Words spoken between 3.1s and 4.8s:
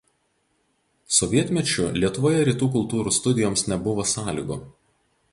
studijoms nebuvo sąlygų.